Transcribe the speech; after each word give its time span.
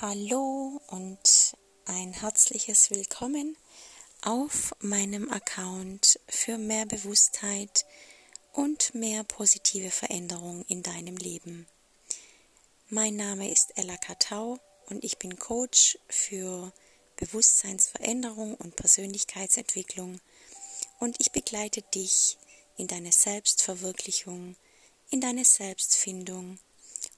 Hallo 0.00 0.80
und 0.86 1.56
ein 1.86 2.12
herzliches 2.12 2.88
Willkommen 2.90 3.56
auf 4.22 4.72
meinem 4.78 5.28
Account 5.28 6.20
für 6.28 6.56
mehr 6.56 6.86
Bewusstheit 6.86 7.84
und 8.52 8.94
mehr 8.94 9.24
positive 9.24 9.90
Veränderung 9.90 10.64
in 10.68 10.84
deinem 10.84 11.16
Leben. 11.16 11.66
Mein 12.90 13.16
Name 13.16 13.50
ist 13.50 13.76
Ella 13.76 13.96
Katau 13.96 14.60
und 14.86 15.02
ich 15.02 15.18
bin 15.18 15.36
Coach 15.36 15.98
für 16.08 16.72
Bewusstseinsveränderung 17.16 18.54
und 18.54 18.76
Persönlichkeitsentwicklung 18.76 20.20
und 21.00 21.16
ich 21.18 21.32
begleite 21.32 21.82
dich 21.82 22.38
in 22.76 22.86
deine 22.86 23.10
Selbstverwirklichung, 23.10 24.54
in 25.10 25.20
deine 25.20 25.44
Selbstfindung 25.44 26.60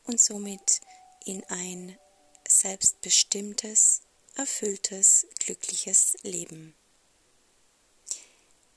und 0.04 0.18
somit 0.18 0.80
in 1.26 1.44
ein 1.50 1.98
selbstbestimmtes, 2.60 4.02
erfülltes, 4.34 5.26
glückliches 5.38 6.18
Leben. 6.22 6.74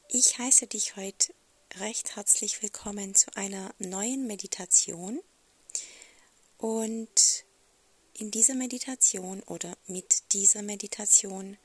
Ich 0.08 0.38
heiße 0.38 0.68
dich 0.68 0.96
heute 0.96 1.34
recht 1.80 2.16
herzlich 2.16 2.62
willkommen 2.62 3.14
zu 3.14 3.36
einer 3.36 3.76
neuen 3.80 4.26
Meditation 4.26 5.20
und 6.58 7.46
in 8.14 8.32
dieser 8.32 8.56
Meditation 8.56 9.44
oder 9.44 9.76
mit 9.88 10.32
dieser 10.32 10.62
Meditation 10.62 11.58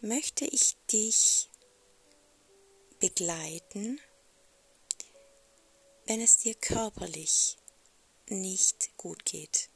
möchte 0.00 0.46
ich 0.46 0.76
dich 0.90 1.50
begleiten, 3.00 4.00
wenn 6.06 6.22
es 6.22 6.38
dir 6.38 6.54
körperlich 6.54 7.58
nicht 8.28 8.96
gut 8.96 9.26
geht 9.26 9.68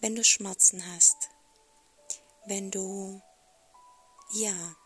wenn 0.00 0.14
du 0.14 0.24
Schmerzen 0.24 0.84
hast, 0.94 1.30
wenn 2.46 2.70
du 2.70 3.20
ja 4.32 4.76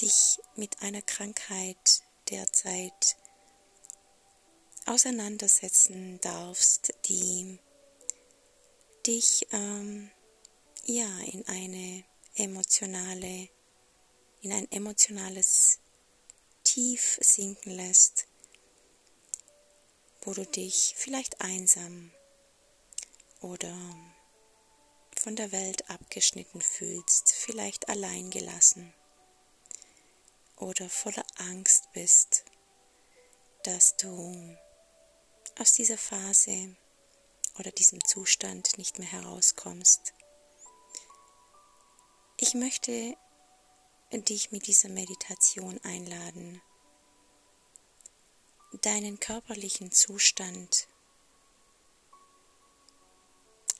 dich 0.00 0.38
mit 0.56 0.82
einer 0.82 1.02
Krankheit 1.02 2.02
derzeit 2.30 3.16
auseinandersetzen 4.86 6.20
darfst, 6.20 6.94
die 7.06 7.58
dich 9.06 9.46
ähm, 9.52 10.10
ja 10.84 11.08
in 11.32 11.46
eine 11.46 12.04
emotionale, 12.34 13.48
in 14.42 14.52
ein 14.52 14.70
emotionales 14.70 15.78
Tief 16.64 17.18
sinken 17.20 17.70
lässt, 17.70 18.26
wo 20.22 20.32
du 20.32 20.46
dich 20.46 20.94
vielleicht 20.96 21.40
einsam 21.40 22.10
oder 23.40 23.74
von 25.24 25.36
der 25.36 25.52
Welt 25.52 25.88
abgeschnitten 25.88 26.60
fühlst, 26.60 27.32
vielleicht 27.32 27.88
allein 27.88 28.28
gelassen 28.28 28.92
oder 30.56 30.90
voller 30.90 31.24
Angst 31.36 31.90
bist, 31.94 32.44
dass 33.62 33.96
du 33.96 34.54
aus 35.58 35.72
dieser 35.72 35.96
Phase 35.96 36.76
oder 37.58 37.70
diesem 37.70 38.04
Zustand 38.04 38.76
nicht 38.76 38.98
mehr 38.98 39.10
herauskommst. 39.12 40.12
Ich 42.36 42.52
möchte 42.52 43.16
dich 44.12 44.52
mit 44.52 44.66
dieser 44.66 44.90
Meditation 44.90 45.80
einladen, 45.84 46.60
deinen 48.82 49.18
körperlichen 49.20 49.90
Zustand 49.90 50.86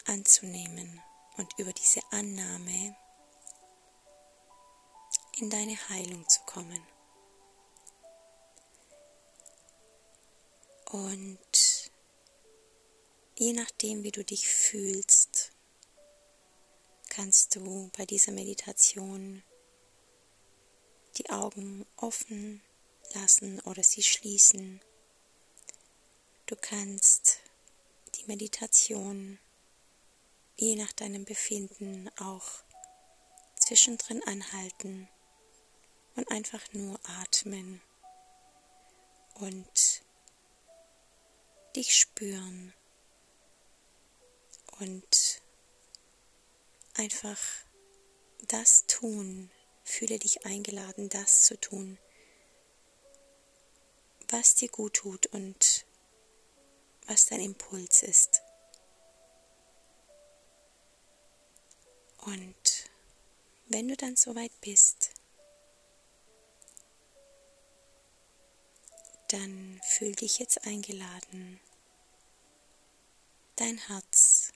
anzunehmen 0.07 1.03
und 1.37 1.59
über 1.59 1.73
diese 1.73 2.01
Annahme 2.11 2.97
in 5.39 5.51
deine 5.51 5.77
Heilung 5.89 6.29
zu 6.29 6.41
kommen. 6.43 6.87
Und 10.91 11.91
je 13.37 13.53
nachdem, 13.53 14.05
wie 14.05 14.13
du 14.13 14.25
dich 14.25 14.47
fühlst, 14.49 15.51
kannst 17.09 17.57
du 17.57 17.91
bei 17.97 18.07
dieser 18.07 18.33
Meditation 18.33 19.43
die 21.17 21.31
Augen 21.31 21.87
offen 21.97 22.63
lassen 23.15 23.61
oder 23.61 23.83
sie 23.83 24.03
schließen. 24.03 24.81
Du 26.47 26.57
kannst 26.57 27.39
die 28.17 28.25
Meditation 28.27 29.39
je 30.57 30.77
nach 30.77 30.93
deinem 30.93 31.25
Befinden 31.25 32.11
auch 32.19 32.49
zwischendrin 33.57 34.23
anhalten 34.25 35.09
und 36.17 36.31
einfach 36.31 36.73
nur 36.73 36.99
atmen 37.21 37.81
und 39.35 40.03
dich 41.75 41.97
spüren 41.97 42.73
und 44.79 45.43
einfach 46.95 47.39
das 48.43 48.87
tun, 48.87 49.51
fühle 49.83 50.19
dich 50.19 50.47
eingeladen, 50.47 51.09
das 51.09 51.43
zu 51.45 51.61
tun, 51.61 51.99
was 54.29 54.55
dir 54.55 54.69
gut 54.69 54.95
tut 54.95 55.27
und 55.27 55.87
was 57.07 57.27
dein 57.27 57.41
Impuls 57.41 58.03
ist. 58.03 58.44
Und 62.25 62.91
wenn 63.69 63.89
du 63.89 63.97
dann 63.97 64.17
soweit 64.17 64.53
bist, 64.61 65.11
dann 69.29 69.81
fühl 69.85 70.13
dich 70.13 70.39
jetzt 70.39 70.67
eingeladen, 70.67 71.61
dein 73.57 73.79
Herz 73.79 74.53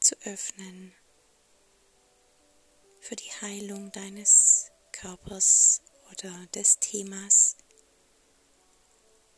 zu 0.00 0.16
öffnen 0.24 0.94
für 3.00 3.16
die 3.16 3.30
Heilung 3.40 3.92
deines 3.92 4.70
Körpers 4.92 5.82
oder 6.10 6.46
des 6.54 6.78
Themas, 6.80 7.56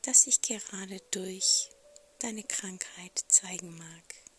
das 0.02 0.22
sich 0.22 0.41
gerade 0.41 1.00
durch 1.10 1.70
deine 2.18 2.44
Krankheit 2.44 3.24
zeigen 3.28 3.76
mag. 3.76 4.31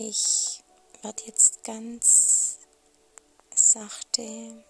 Ich 0.00 0.62
werde 1.02 1.24
jetzt 1.24 1.64
ganz 1.64 2.60
sachte, 3.52 4.64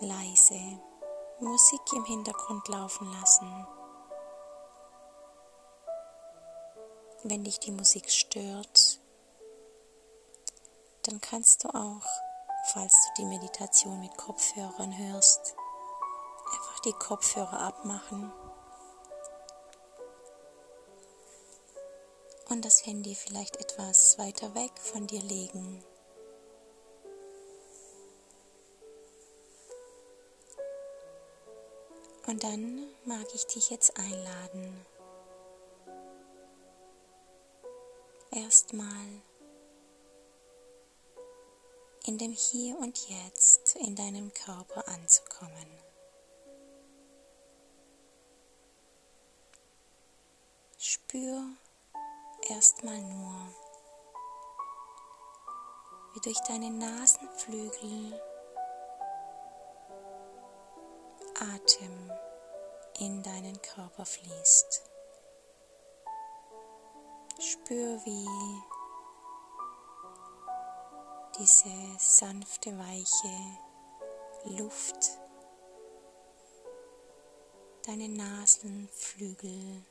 leise 0.00 0.80
Musik 1.38 1.80
im 1.94 2.04
Hintergrund 2.04 2.66
laufen 2.66 3.12
lassen. 3.12 3.66
Wenn 7.22 7.44
dich 7.44 7.60
die 7.60 7.70
Musik 7.70 8.10
stört, 8.10 8.98
dann 11.04 11.20
kannst 11.20 11.62
du 11.62 11.68
auch, 11.68 12.06
falls 12.72 12.92
du 12.92 13.22
die 13.22 13.28
Meditation 13.28 14.00
mit 14.00 14.16
Kopfhörern 14.16 14.98
hörst, 14.98 15.54
einfach 16.52 16.80
die 16.80 16.92
Kopfhörer 16.94 17.60
abmachen 17.60 18.32
und 22.52 22.66
das 22.66 22.84
Handy 22.84 23.14
vielleicht 23.14 23.56
etwas 23.56 24.18
weiter 24.18 24.54
weg 24.54 24.72
von 24.76 25.06
dir 25.06 25.22
legen. 25.22 25.82
Und 32.26 32.44
dann 32.44 32.86
mag 33.06 33.26
ich 33.34 33.46
dich 33.46 33.70
jetzt 33.70 33.96
einladen, 33.96 34.86
erstmal 38.30 39.22
in 42.04 42.18
dem 42.18 42.32
Hier 42.32 42.76
und 42.78 43.08
Jetzt 43.08 43.76
in 43.76 43.96
deinem 43.96 44.32
Körper 44.34 44.86
anzukommen. 44.88 45.66
Spür 50.76 51.56
erstmal 52.52 53.00
nur, 53.00 53.34
wie 56.12 56.20
durch 56.20 56.38
deine 56.40 56.70
Nasenflügel 56.70 58.20
Atem 61.40 62.12
in 62.98 63.22
deinen 63.22 63.60
Körper 63.62 64.04
fließt. 64.04 64.82
Spür, 67.40 68.00
wie 68.04 68.28
diese 71.38 71.98
sanfte, 71.98 72.78
weiche 72.78 74.58
Luft 74.58 75.18
deine 77.86 78.08
Nasenflügel 78.08 79.82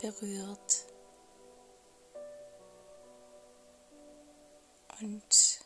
berührt 0.00 0.85
und 5.00 5.60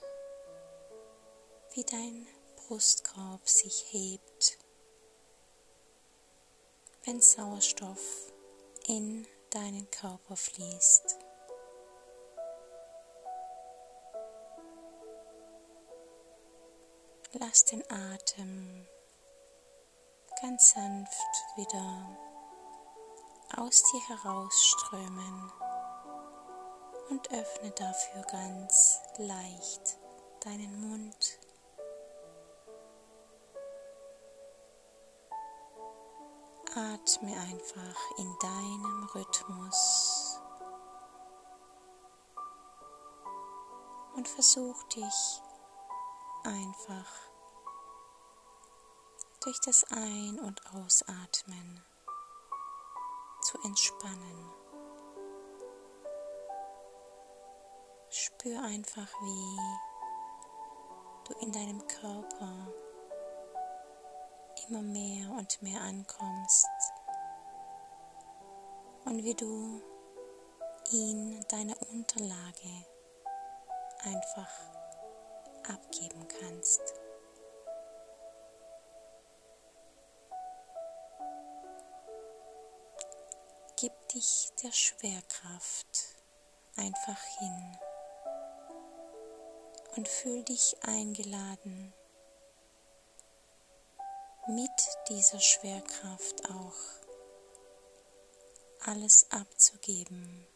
wie 1.75 1.85
dein 1.85 2.27
Brustkorb 2.56 3.49
sich 3.49 3.87
hebt, 3.91 4.59
wenn 7.05 7.21
Sauerstoff 7.21 8.32
in 8.87 9.27
deinen 9.50 9.91
Körper 9.91 10.37
fließt. 10.37 11.17
Lass 17.33 17.65
den 17.67 17.85
Atem 17.91 18.87
ganz 20.41 20.71
sanft 20.71 21.56
wieder 21.56 22.19
aus 23.56 23.83
dir 23.93 24.09
herausströmen 24.09 25.53
und 27.11 27.31
öffne 27.33 27.71
dafür 27.73 28.23
ganz 28.23 29.01
leicht 29.19 29.99
deinen 30.45 30.81
Mund. 30.89 31.39
Atme 36.75 37.33
einfach 37.33 38.19
in 38.19 38.37
deinem 38.41 39.11
Rhythmus 39.12 40.41
und 44.15 44.29
versuch 44.29 44.83
dich 44.85 45.43
einfach 46.45 47.31
durch 49.43 49.59
das 49.61 49.85
Ein- 49.91 50.39
und 50.39 50.61
Ausatmen 50.75 51.85
zu 53.43 53.59
entspannen. 53.65 54.60
Spür 58.40 58.62
einfach, 58.62 59.08
wie 59.20 59.60
du 61.26 61.38
in 61.40 61.52
deinem 61.52 61.87
Körper 61.87 62.72
immer 64.66 64.81
mehr 64.81 65.31
und 65.32 65.60
mehr 65.60 65.78
ankommst 65.82 66.66
und 69.04 69.22
wie 69.22 69.34
du 69.34 69.82
ihn 70.90 71.44
deiner 71.50 71.76
Unterlage 71.90 72.87
einfach 74.04 74.50
abgeben 75.69 76.26
kannst. 76.40 76.94
Gib 83.76 83.92
dich 84.08 84.50
der 84.62 84.72
Schwerkraft 84.72 86.16
einfach 86.76 87.22
hin 87.38 87.78
und 89.96 90.08
fühl 90.08 90.42
dich 90.44 90.76
eingeladen, 90.82 91.92
mit 94.46 94.70
dieser 95.08 95.40
Schwerkraft 95.40 96.50
auch 96.50 97.00
alles 98.87 99.31
abzugeben, 99.31 100.46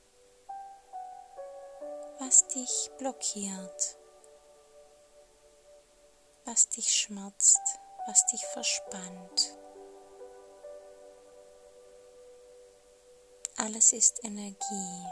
was 2.19 2.47
dich 2.49 2.91
blockiert, 2.99 3.99
was 6.45 6.69
dich 6.71 6.93
schmerzt, 6.93 7.61
was 8.07 8.27
dich 8.27 8.45
verspannt. 8.47 9.59
Alles 13.57 13.93
ist 13.93 14.25
Energie 14.25 15.07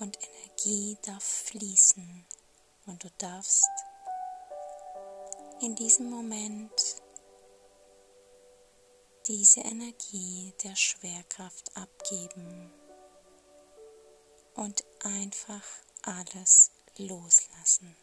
und 0.00 0.18
Energie 0.22 0.96
darf 1.02 1.22
fließen 1.22 2.26
und 2.86 3.04
du 3.04 3.08
darfst 3.18 3.68
in 5.60 5.74
diesem 5.74 6.08
Moment 6.08 6.96
diese 9.26 9.60
Energie 9.60 10.54
der 10.64 10.74
Schwerkraft 10.74 11.76
abgeben 11.76 12.72
und 14.54 14.84
einfach 15.00 15.62
alles 16.02 16.70
loslassen. 16.96 17.94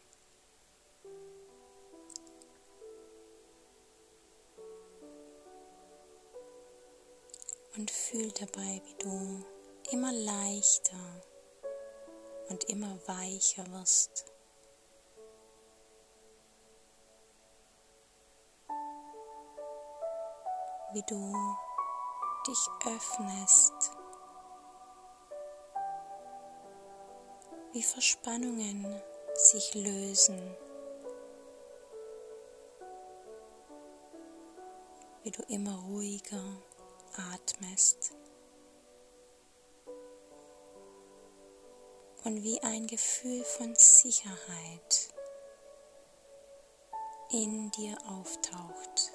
Und 7.76 7.90
fühl 7.90 8.32
dabei, 8.32 8.82
wie 8.84 8.94
du 8.98 9.44
immer 9.92 10.12
leichter 10.12 11.22
und 12.48 12.64
immer 12.64 12.98
weicher 13.06 13.66
wirst. 13.72 14.26
Wie 20.92 21.02
du 21.06 21.34
dich 22.46 22.68
öffnest, 22.86 23.92
wie 27.72 27.82
Verspannungen 27.82 29.02
sich 29.34 29.74
lösen, 29.74 30.56
wie 35.22 35.30
du 35.30 35.42
immer 35.48 35.78
ruhiger 35.82 36.42
atmest. 37.34 38.17
Und 42.28 42.42
wie 42.42 42.60
ein 42.60 42.86
Gefühl 42.86 43.42
von 43.42 43.74
Sicherheit 43.74 45.14
in 47.30 47.70
dir 47.70 47.96
auftaucht. 48.06 49.12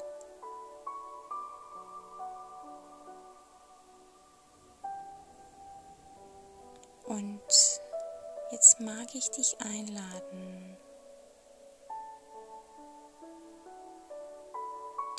Und 7.04 7.42
jetzt 8.51 8.80
mag 8.80 9.13
ich 9.13 9.30
dich 9.30 9.57
einladen, 9.60 10.75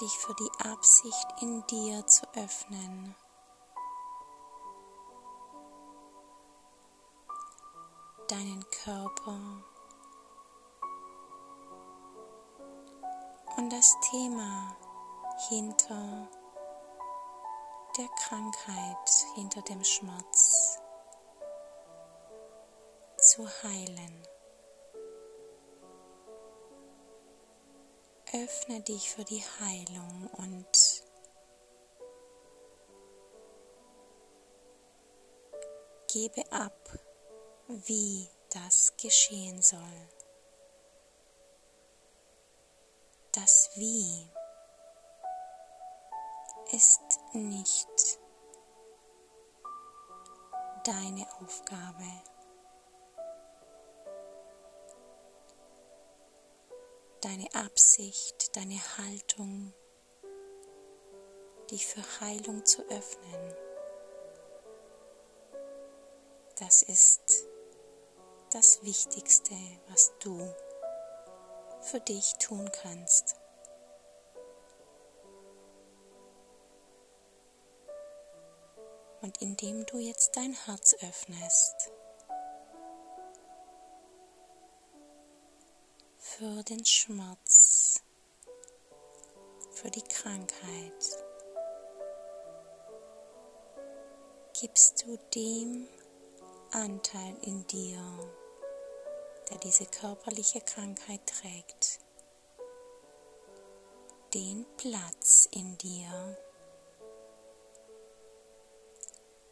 dich 0.00 0.18
für 0.18 0.34
die 0.34 0.68
Absicht 0.68 1.42
in 1.42 1.64
dir 1.68 2.04
zu 2.08 2.26
öffnen. 2.34 3.14
Deinen 8.34 8.64
Körper 8.82 9.38
und 13.56 13.70
das 13.72 13.94
Thema 14.10 14.76
hinter 15.48 16.28
der 17.96 18.08
Krankheit, 18.18 19.26
hinter 19.36 19.62
dem 19.62 19.84
Schmerz 19.84 20.80
zu 23.18 23.46
heilen. 23.62 24.26
Öffne 28.32 28.80
dich 28.80 29.10
für 29.10 29.22
die 29.22 29.44
Heilung 29.60 30.28
und 30.38 31.04
gebe 36.08 36.42
ab 36.50 37.03
wie 37.68 38.28
das 38.50 38.92
geschehen 38.96 39.62
soll. 39.62 40.08
Das 43.32 43.70
Wie 43.74 44.28
ist 46.72 47.18
nicht 47.32 48.18
deine 50.84 51.26
Aufgabe. 51.40 52.04
Deine 57.22 57.52
Absicht, 57.54 58.54
deine 58.54 58.78
Haltung, 58.98 59.72
dich 61.70 61.86
für 61.86 62.02
Heilung 62.20 62.64
zu 62.66 62.82
öffnen, 62.90 63.54
das 66.58 66.82
ist 66.82 67.43
das 68.54 68.84
Wichtigste, 68.84 69.56
was 69.88 70.12
du 70.20 70.38
für 71.80 71.98
dich 71.98 72.34
tun 72.34 72.70
kannst. 72.82 73.34
Und 79.22 79.42
indem 79.42 79.84
du 79.86 79.98
jetzt 79.98 80.36
dein 80.36 80.52
Herz 80.52 80.94
öffnest 81.02 81.90
für 86.18 86.62
den 86.62 86.84
Schmerz, 86.84 88.02
für 89.72 89.90
die 89.90 90.02
Krankheit 90.02 91.24
gibst 94.60 95.02
du 95.02 95.18
dem 95.34 95.88
Anteil 96.70 97.36
in 97.42 97.66
dir, 97.66 98.00
der 99.54 99.60
diese 99.60 99.86
körperliche 99.86 100.60
Krankheit 100.60 101.20
trägt, 101.26 102.00
den 104.34 104.66
Platz 104.76 105.48
in 105.52 105.78
dir, 105.78 106.36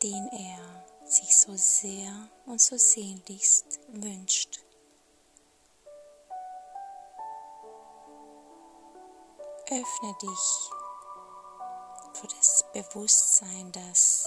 den 0.02 0.28
er 0.32 0.84
sich 1.06 1.36
so 1.36 1.56
sehr 1.56 2.28
und 2.46 2.60
so 2.60 2.76
sehnlichst 2.76 3.78
wünscht. 3.88 4.60
Öffne 9.66 10.16
dich 10.20 10.70
für 12.14 12.26
das 12.26 12.64
Bewusstsein, 12.72 13.70
dass 13.70 14.26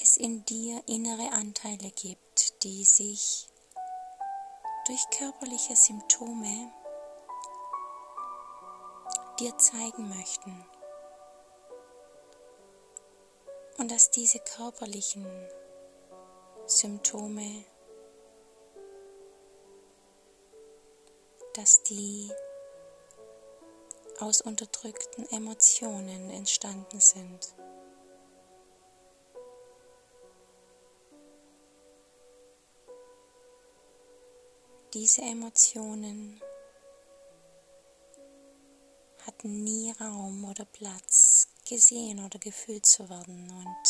es 0.00 0.16
in 0.16 0.44
dir 0.46 0.82
innere 0.86 1.32
Anteile 1.32 1.90
gibt, 1.90 2.25
die 2.66 2.84
sich 2.84 3.48
durch 4.86 5.08
körperliche 5.10 5.76
Symptome 5.76 6.72
dir 9.38 9.56
zeigen 9.56 10.08
möchten. 10.08 10.66
Und 13.78 13.92
dass 13.92 14.10
diese 14.10 14.40
körperlichen 14.40 15.24
Symptome, 16.66 17.64
dass 21.54 21.84
die 21.84 22.32
aus 24.18 24.40
unterdrückten 24.40 25.28
Emotionen 25.30 26.30
entstanden 26.30 26.98
sind. 26.98 27.54
Diese 34.98 35.20
Emotionen 35.20 36.40
hatten 39.26 39.62
nie 39.62 39.92
Raum 40.00 40.42
oder 40.50 40.64
Platz, 40.64 41.48
gesehen 41.68 42.24
oder 42.24 42.38
gefühlt 42.38 42.86
zu 42.86 43.06
werden 43.10 43.50
und 43.50 43.86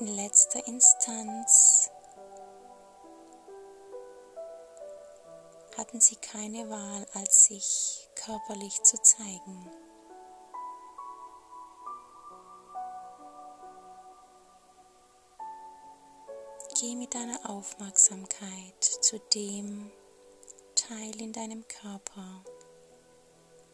in 0.00 0.06
letzter 0.16 0.66
Instanz 0.66 1.90
hatten 5.76 6.00
sie 6.00 6.16
keine 6.16 6.70
Wahl, 6.70 7.06
als 7.12 7.44
sich 7.44 8.08
körperlich 8.14 8.82
zu 8.84 8.96
zeigen. 9.02 9.81
Geh 16.82 16.96
mit 16.96 17.14
deiner 17.14 17.48
Aufmerksamkeit 17.48 18.82
zu 18.82 19.20
dem 19.32 19.92
Teil 20.74 21.20
in 21.20 21.32
deinem 21.32 21.64
Körper, 21.68 22.42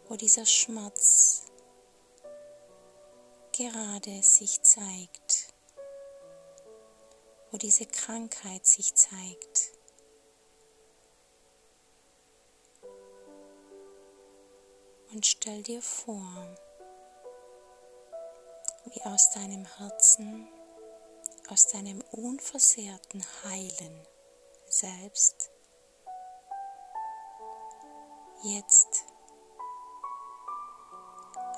wo 0.06 0.16
dieser 0.16 0.44
Schmerz 0.44 1.44
gerade 3.56 4.22
sich 4.22 4.60
zeigt, 4.60 5.54
wo 7.50 7.56
diese 7.56 7.86
Krankheit 7.86 8.66
sich 8.66 8.94
zeigt. 8.94 9.70
Und 15.14 15.24
stell 15.24 15.62
dir 15.62 15.80
vor, 15.80 16.58
wie 18.84 19.00
aus 19.00 19.30
deinem 19.30 19.64
Herzen 19.78 20.46
aus 21.50 21.66
deinem 21.68 22.02
unversehrten 22.12 23.24
Heilen 23.44 24.06
selbst 24.68 25.50
jetzt 28.42 29.04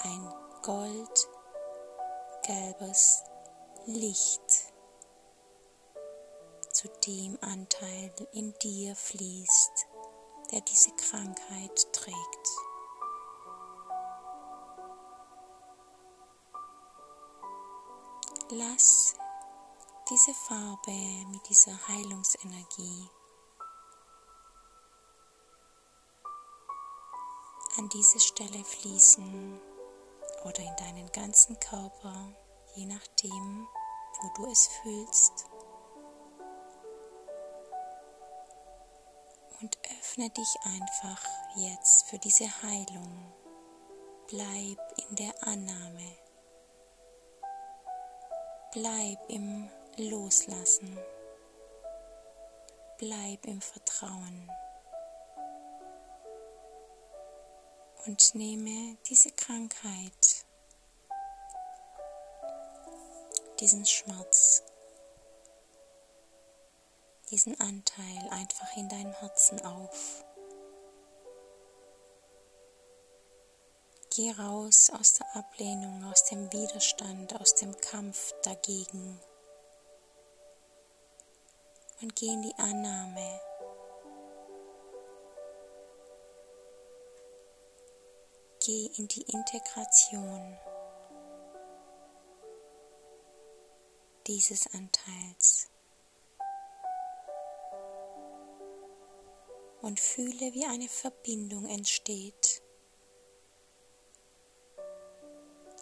ein 0.03 0.33
goldgelbes 0.63 3.25
Licht 3.87 4.73
zu 6.73 6.89
dem 7.07 7.39
Anteil 7.43 8.13
in 8.33 8.55
dir 8.63 8.95
fließt, 8.95 9.87
der 10.53 10.61
diese 10.63 10.93
Krankheit 10.93 11.93
trägt. 11.93 12.17
Lass 18.51 19.15
diese 20.11 20.35
Farbe 20.35 20.91
mit 21.31 21.49
dieser 21.49 21.87
Heilungsenergie 21.87 23.09
an 27.79 27.89
diese 27.91 28.19
Stelle 28.19 28.65
fließen 28.65 29.61
oder 30.45 30.59
in 30.59 30.77
deinen 30.77 31.13
ganzen 31.13 31.61
Körper, 31.61 32.35
je 32.75 32.87
nachdem, 32.87 33.69
wo 34.21 34.29
du 34.35 34.51
es 34.51 34.67
fühlst. 34.83 35.47
Und 39.61 39.79
öffne 40.01 40.29
dich 40.31 40.57
einfach 40.65 41.23
jetzt 41.55 42.09
für 42.09 42.19
diese 42.19 42.47
Heilung. 42.63 43.33
Bleib 44.27 44.79
in 45.09 45.17
der 45.17 45.47
Annahme. 45.47 46.17
Bleib 48.73 49.19
im 49.29 49.71
Loslassen. 50.01 50.99
Bleib 52.99 53.45
im 53.47 53.61
Vertrauen. 53.61 54.51
Und 58.07 58.35
nehme 58.35 58.97
diese 59.09 59.31
Krankheit, 59.31 60.47
diesen 63.61 63.85
Schmerz, 63.85 64.63
diesen 67.31 67.61
Anteil 67.61 68.29
einfach 68.31 68.75
in 68.77 68.89
deinem 68.89 69.13
Herzen 69.13 69.65
auf. 69.65 70.25
Geh 74.17 74.33
raus 74.33 74.91
aus 74.99 75.15
der 75.15 75.37
Ablehnung, 75.37 76.05
aus 76.11 76.25
dem 76.25 76.51
Widerstand, 76.53 77.39
aus 77.39 77.55
dem 77.55 77.79
Kampf 77.81 78.33
dagegen 78.43 79.21
und 82.01 82.17
geh 82.17 82.29
in 82.29 82.43
die 82.43 82.55
Annahme. 82.57 83.41
Geh 88.65 88.87
in 88.97 89.09
die 89.09 89.23
Integration 89.23 90.59
dieses 94.27 94.73
Anteils 94.75 95.69
und 99.81 99.99
fühle, 99.99 100.53
wie 100.53 100.67
eine 100.67 100.89
Verbindung 100.89 101.67
entsteht 101.67 102.63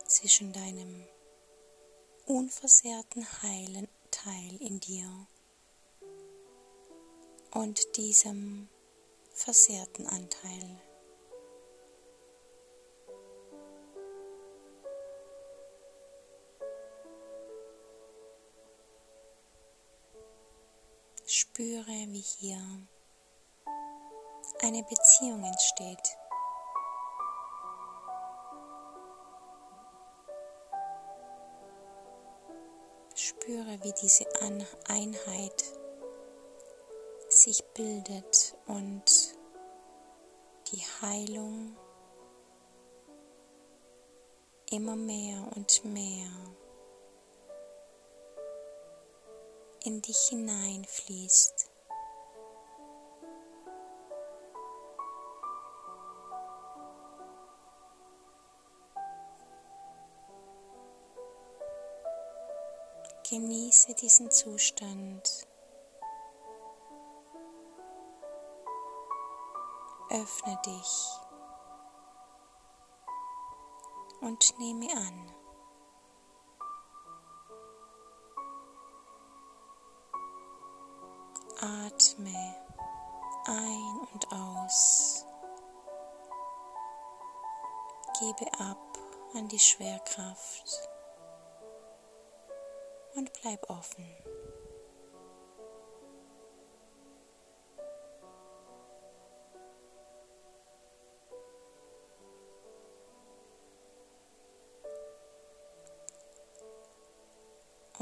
zwischen 0.06 0.52
deinem 0.52 1.06
unversehrten 2.26 3.26
heilen 3.42 3.88
Teil 4.10 4.56
in 4.60 4.80
dir 4.80 5.26
und 7.58 7.96
diesem 7.96 8.68
versehrten 9.32 10.06
Anteil. 10.06 10.80
Spüre, 21.26 21.86
wie 21.86 22.20
hier 22.20 22.60
eine 24.60 24.84
Beziehung 24.84 25.42
entsteht. 25.42 26.16
Spüre, 33.16 33.82
wie 33.82 33.92
diese 34.00 34.26
Einheit 34.86 35.77
sich 37.38 37.62
bildet 37.74 38.56
und 38.66 39.36
die 40.72 40.82
Heilung 41.00 41.76
immer 44.70 44.96
mehr 44.96 45.48
und 45.54 45.84
mehr 45.84 46.28
in 49.84 50.02
dich 50.02 50.18
hineinfließt. 50.30 51.70
Genieße 63.30 63.94
diesen 63.94 64.30
Zustand. 64.30 65.47
Öffne 70.10 70.58
dich 70.64 71.18
und 74.20 74.58
nehme 74.58 74.90
an. 74.96 75.34
Atme 81.60 82.56
ein 83.46 84.08
und 84.12 84.32
aus. 84.32 85.24
Gebe 88.18 88.52
ab 88.58 88.98
an 89.34 89.48
die 89.48 89.58
Schwerkraft 89.58 90.88
und 93.14 93.32
bleib 93.40 93.68
offen. 93.68 94.06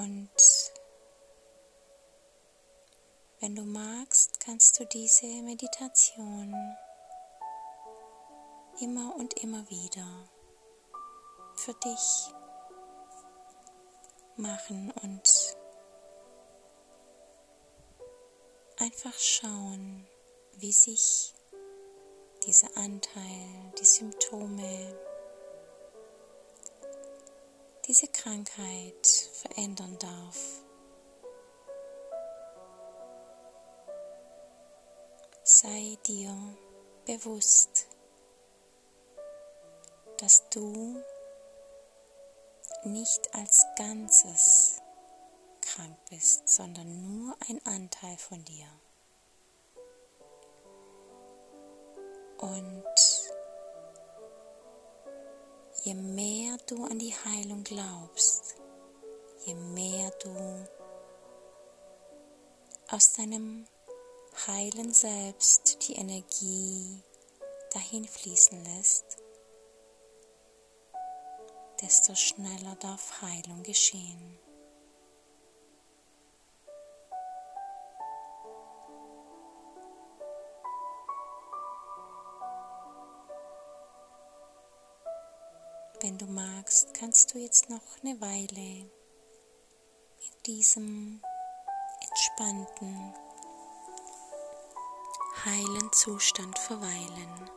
Und 0.07 0.31
wenn 3.41 3.57
du 3.57 3.63
magst, 3.63 4.39
kannst 4.39 4.79
du 4.79 4.87
diese 4.87 5.27
Meditation 5.43 6.55
immer 8.81 9.17
und 9.17 9.35
immer 9.43 9.69
wieder 9.69 10.29
für 11.57 11.75
dich 11.75 12.33
machen 14.37 14.93
und 15.03 15.57
einfach 18.77 19.19
schauen, 19.19 20.07
wie 20.53 20.73
sich 20.73 21.35
dieser 22.47 22.77
Anteil, 22.77 23.73
die 23.81 23.85
Symptome, 23.85 25.16
diese 27.87 28.09
Krankheit 28.09 29.07
verändern 29.33 29.97
darf. 29.99 30.63
Sei 35.45 35.97
dir 36.07 36.37
bewusst, 37.05 37.87
dass 40.19 40.49
du 40.51 41.01
nicht 42.85 43.33
als 43.35 43.65
Ganzes 43.77 44.83
krank 45.61 45.97
bist, 46.11 46.49
sondern 46.49 47.21
nur 47.21 47.37
ein 47.49 47.65
Anteil 47.65 48.17
von 48.17 48.45
dir. 48.45 48.67
Und 52.39 52.85
je 55.87 55.95
mehr 55.95 56.59
du 56.67 56.85
an 56.85 56.99
die 56.99 57.15
Heilung 57.15 57.63
glaubst, 57.63 58.57
je 59.45 59.55
mehr 59.55 60.11
du 60.23 60.67
aus 62.89 63.13
deinem 63.13 63.69
heilen 64.49 64.93
Selbst 64.93 65.87
die 65.87 65.95
Energie 65.95 67.05
dahin 67.73 68.05
fließen 68.05 68.65
lässt, 68.65 69.05
desto 71.81 72.17
schneller 72.17 72.75
darf 72.81 73.23
Heilung 73.23 73.63
geschehen. 73.63 74.41
Wenn 86.01 86.19
du 86.19 86.27
magst, 86.27 86.93
kannst 86.93 87.33
du 87.33 87.39
jetzt 87.39 87.71
noch 87.71 87.81
eine 88.03 88.21
Weile 88.21 88.61
in 88.61 90.43
diesem 90.45 91.23
entspannten, 92.11 93.15
heilen 95.45 95.93
Zustand 95.93 96.59
verweilen. 96.59 97.51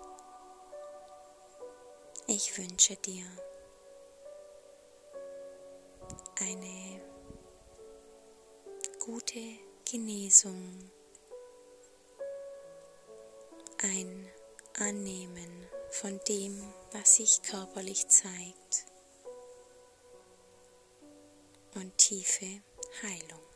Ich 2.28 2.58
wünsche 2.58 2.96
dir 2.96 3.26
eine 6.40 7.02
gute 9.00 9.60
Genesung, 9.84 10.90
ein 13.82 14.30
Annehmen 14.80 15.68
von 15.92 16.20
dem, 16.28 16.62
was 16.92 17.16
sich 17.16 17.42
körperlich 17.42 18.08
zeigt 18.08 18.86
und 21.76 21.98
tiefe 21.98 22.62
Heilung. 23.02 23.49